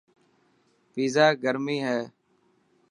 [0.91, 2.01] پيزا گرمي هي.